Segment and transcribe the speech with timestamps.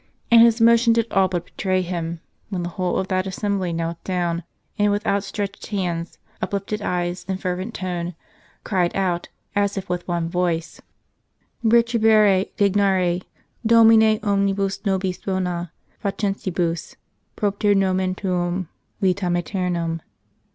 [0.31, 4.03] And his emotion did all but betray him, when the whole of that assembly knelt
[4.03, 4.41] down,
[4.79, 8.15] and with outstretched hands, uplifted eyes, and fervent tone,
[8.63, 10.81] cried out, as if with one voice:
[11.65, 13.21] ^^ Retrihnere dignare,
[13.63, 15.71] Domine, omnibus nobis bona
[16.03, 16.95] facientibus,
[17.35, 18.69] propter Nomen tuum,
[19.03, 19.99] vitam ceternam.